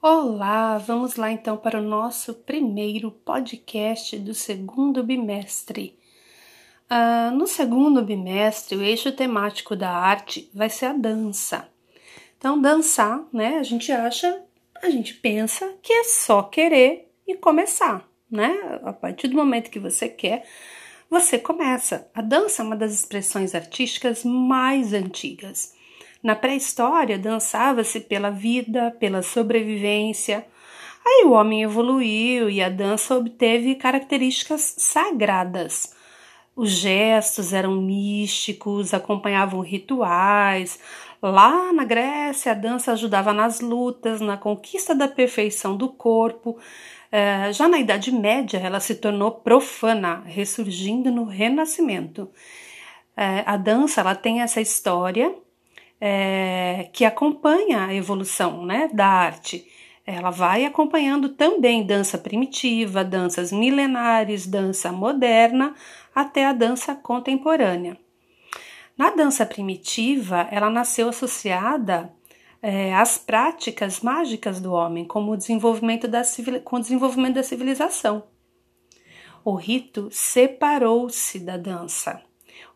Olá, 0.00 0.78
vamos 0.78 1.16
lá 1.16 1.32
então 1.32 1.56
para 1.56 1.80
o 1.80 1.82
nosso 1.82 2.32
primeiro 2.32 3.10
podcast 3.10 4.16
do 4.16 4.32
segundo 4.32 5.02
bimestre. 5.02 5.98
Uh, 6.88 7.34
no 7.34 7.48
segundo 7.48 8.00
bimestre, 8.04 8.76
o 8.76 8.82
eixo 8.82 9.10
temático 9.10 9.74
da 9.74 9.90
arte 9.90 10.48
vai 10.54 10.70
ser 10.70 10.86
a 10.86 10.92
dança. 10.92 11.68
Então, 12.38 12.60
dançar, 12.60 13.26
né? 13.32 13.58
A 13.58 13.64
gente 13.64 13.90
acha, 13.90 14.40
a 14.80 14.88
gente 14.88 15.14
pensa 15.14 15.74
que 15.82 15.92
é 15.92 16.04
só 16.04 16.44
querer 16.44 17.10
e 17.26 17.34
começar, 17.34 18.08
né? 18.30 18.56
A 18.84 18.92
partir 18.92 19.26
do 19.26 19.34
momento 19.34 19.68
que 19.68 19.80
você 19.80 20.08
quer, 20.08 20.46
você 21.10 21.40
começa. 21.40 22.08
A 22.14 22.22
dança 22.22 22.62
é 22.62 22.64
uma 22.64 22.76
das 22.76 22.94
expressões 22.94 23.52
artísticas 23.52 24.22
mais 24.22 24.92
antigas. 24.92 25.76
Na 26.22 26.34
pré-história, 26.34 27.18
dançava-se 27.18 28.00
pela 28.00 28.30
vida, 28.30 28.94
pela 28.98 29.22
sobrevivência. 29.22 30.44
Aí 31.06 31.24
o 31.24 31.32
homem 31.32 31.62
evoluiu 31.62 32.50
e 32.50 32.62
a 32.62 32.68
dança 32.68 33.16
obteve 33.16 33.76
características 33.76 34.74
sagradas. 34.78 35.94
Os 36.56 36.70
gestos 36.70 37.52
eram 37.52 37.80
místicos, 37.80 38.92
acompanhavam 38.92 39.60
rituais. 39.60 40.80
Lá 41.22 41.72
na 41.72 41.84
Grécia, 41.84 42.50
a 42.50 42.54
dança 42.54 42.92
ajudava 42.92 43.32
nas 43.32 43.60
lutas, 43.60 44.20
na 44.20 44.36
conquista 44.36 44.92
da 44.92 45.06
perfeição 45.06 45.76
do 45.76 45.88
corpo. 45.88 46.58
É, 47.12 47.52
já 47.52 47.68
na 47.68 47.78
Idade 47.78 48.10
Média, 48.10 48.58
ela 48.58 48.80
se 48.80 48.96
tornou 48.96 49.30
profana, 49.30 50.22
ressurgindo 50.26 51.12
no 51.12 51.24
Renascimento. 51.24 52.28
É, 53.16 53.44
a 53.46 53.56
dança 53.56 54.00
ela 54.00 54.16
tem 54.16 54.40
essa 54.42 54.60
história 54.60 55.32
é, 56.00 56.88
que 56.92 57.04
acompanha 57.04 57.86
a 57.86 57.94
evolução 57.94 58.64
né, 58.64 58.88
da 58.92 59.06
arte. 59.06 59.66
Ela 60.06 60.30
vai 60.30 60.64
acompanhando 60.64 61.30
também 61.30 61.84
dança 61.84 62.16
primitiva, 62.16 63.04
danças 63.04 63.52
milenares, 63.52 64.46
dança 64.46 64.90
moderna, 64.90 65.74
até 66.14 66.46
a 66.46 66.52
dança 66.52 66.94
contemporânea. 66.94 67.98
Na 68.96 69.10
dança 69.10 69.44
primitiva, 69.44 70.48
ela 70.50 70.70
nasceu 70.70 71.08
associada 71.08 72.12
é, 72.62 72.94
às 72.94 73.18
práticas 73.18 74.00
mágicas 74.00 74.60
do 74.60 74.72
homem, 74.72 75.04
como 75.04 75.32
o 75.32 75.36
desenvolvimento 75.36 76.08
da, 76.08 76.22
com 76.64 76.76
o 76.76 76.80
desenvolvimento 76.80 77.34
da 77.34 77.42
civilização. 77.42 78.24
O 79.44 79.54
rito 79.54 80.08
separou-se 80.10 81.38
da 81.38 81.56
dança. 81.56 82.20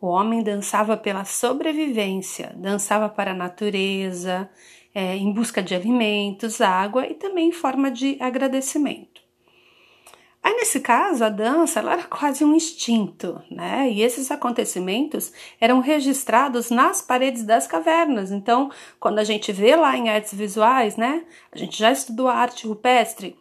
O 0.00 0.06
homem 0.06 0.42
dançava 0.42 0.96
pela 0.96 1.24
sobrevivência, 1.24 2.52
dançava 2.56 3.08
para 3.08 3.32
a 3.32 3.34
natureza, 3.34 4.50
é, 4.94 5.16
em 5.16 5.32
busca 5.32 5.62
de 5.62 5.74
alimentos, 5.74 6.60
água 6.60 7.06
e 7.06 7.14
também 7.14 7.48
em 7.48 7.52
forma 7.52 7.90
de 7.90 8.16
agradecimento. 8.20 9.20
Aí, 10.42 10.54
nesse 10.54 10.80
caso, 10.80 11.22
a 11.22 11.28
dança 11.28 11.80
era 11.80 12.02
quase 12.04 12.42
um 12.44 12.54
instinto, 12.54 13.42
né? 13.50 13.90
E 13.90 14.00
esses 14.02 14.30
acontecimentos 14.30 15.32
eram 15.60 15.80
registrados 15.80 16.70
nas 16.70 17.02
paredes 17.02 17.44
das 17.44 17.66
cavernas. 17.66 18.30
Então, 18.30 18.70
quando 18.98 19.18
a 19.18 19.24
gente 19.24 19.52
vê 19.52 19.76
lá 19.76 19.94
em 19.96 20.08
artes 20.08 20.32
visuais, 20.32 20.96
né? 20.96 21.24
A 21.52 21.58
gente 21.58 21.78
já 21.78 21.92
estudou 21.92 22.26
a 22.26 22.34
arte 22.34 22.66
rupestre. 22.66 23.36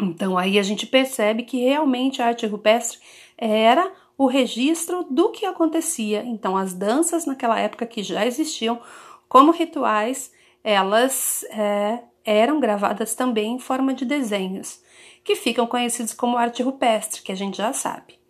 Então, 0.00 0.38
aí 0.38 0.58
a 0.58 0.62
gente 0.62 0.86
percebe 0.86 1.42
que 1.42 1.62
realmente 1.62 2.22
a 2.22 2.26
arte 2.28 2.46
rupestre 2.46 2.98
era 3.36 3.92
o 4.16 4.26
registro 4.26 5.04
do 5.10 5.30
que 5.30 5.46
acontecia. 5.46 6.22
Então, 6.24 6.56
as 6.56 6.72
danças 6.72 7.26
naquela 7.26 7.58
época 7.58 7.86
que 7.86 8.02
já 8.02 8.26
existiam 8.26 8.80
como 9.28 9.52
rituais, 9.52 10.32
elas 10.62 11.44
é, 11.50 12.00
eram 12.24 12.60
gravadas 12.60 13.14
também 13.14 13.54
em 13.54 13.58
forma 13.58 13.92
de 13.92 14.04
desenhos, 14.04 14.80
que 15.22 15.34
ficam 15.34 15.66
conhecidos 15.66 16.14
como 16.14 16.36
arte 16.36 16.62
rupestre, 16.62 17.22
que 17.22 17.32
a 17.32 17.36
gente 17.36 17.56
já 17.56 17.72
sabe. 17.72 18.23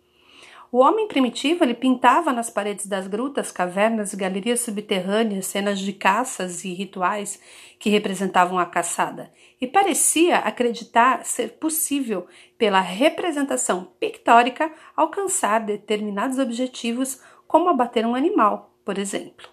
O 0.75 0.79
homem 0.79 1.07
primitivo 1.07 1.63
ele 1.63 1.73
pintava 1.73 2.33
nas 2.33 2.49
paredes 2.49 2.85
das 2.85 3.07
grutas, 3.07 3.49
cavernas 3.49 4.11
e 4.11 4.17
galerias 4.17 4.59
subterrâneas 4.59 5.45
cenas 5.45 5.79
de 5.79 5.93
caças 5.93 6.65
e 6.65 6.73
rituais 6.73 7.39
que 7.79 7.89
representavam 7.89 8.59
a 8.59 8.65
caçada, 8.65 9.31
e 9.61 9.65
parecia 9.65 10.39
acreditar 10.39 11.23
ser 11.23 11.51
possível, 11.51 12.27
pela 12.57 12.81
representação 12.81 13.87
pictórica, 13.97 14.69
alcançar 14.97 15.61
determinados 15.61 16.39
objetivos, 16.39 17.21
como 17.47 17.69
abater 17.69 18.05
um 18.05 18.13
animal, 18.13 18.75
por 18.83 18.97
exemplo. 18.97 19.47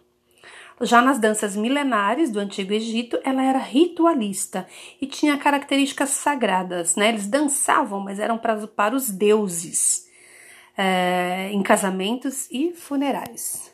Já 0.80 1.00
nas 1.00 1.20
danças 1.20 1.54
milenares 1.54 2.32
do 2.32 2.40
Antigo 2.40 2.72
Egito, 2.72 3.16
ela 3.22 3.44
era 3.44 3.60
ritualista 3.60 4.66
e 5.00 5.06
tinha 5.06 5.38
características 5.38 6.10
sagradas. 6.10 6.96
Né? 6.96 7.10
Eles 7.10 7.28
dançavam, 7.28 8.00
mas 8.00 8.18
eram 8.18 8.38
para, 8.38 8.66
para 8.66 8.96
os 8.96 9.08
deuses 9.08 10.10
é, 10.76 11.50
em 11.50 11.62
casamentos 11.62 12.48
e 12.50 12.72
funerais. 12.72 13.71